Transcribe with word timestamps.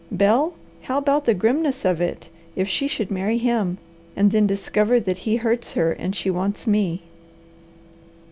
Bel, 0.11 0.55
how 0.81 0.97
about 0.97 1.25
the 1.25 1.35
grimness 1.35 1.85
of 1.85 2.01
it, 2.01 2.27
if 2.55 2.67
she 2.67 2.87
should 2.87 3.11
marry 3.11 3.37
him 3.37 3.77
and 4.15 4.31
then 4.31 4.47
discover 4.47 4.99
that 4.99 5.19
he 5.19 5.35
hurts 5.35 5.73
her, 5.73 5.91
and 5.93 6.15
she 6.15 6.31
wants 6.31 6.65
me. 6.65 7.03